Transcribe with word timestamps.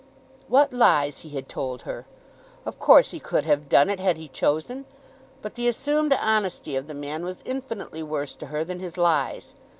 What 0.47 0.73
lies 0.73 1.19
he 1.19 1.29
had 1.29 1.47
told 1.47 1.83
her! 1.83 2.07
Of 2.65 2.79
course 2.79 3.11
he 3.11 3.19
could 3.19 3.45
have 3.45 3.69
done 3.69 3.87
it 3.87 3.99
had 3.99 4.17
he 4.17 4.27
chosen. 4.29 4.85
But 5.43 5.53
the 5.53 5.67
assumed 5.67 6.11
honesty 6.11 6.75
of 6.75 6.87
the 6.87 6.95
man 6.95 7.23
was 7.23 7.37
infinitely 7.45 8.01
worse 8.01 8.33
to 8.37 8.47
her 8.47 8.63
than 8.65 8.79
his 8.79 8.97
lies. 8.97 9.53